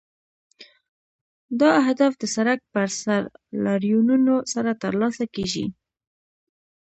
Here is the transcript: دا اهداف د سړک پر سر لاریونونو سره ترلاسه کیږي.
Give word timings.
دا 1.59 1.69
اهداف 1.81 2.13
د 2.21 2.23
سړک 2.35 2.59
پر 2.73 2.87
سر 3.01 3.21
لاریونونو 3.63 4.35
سره 4.53 4.71
ترلاسه 4.83 5.25
کیږي. 5.35 5.65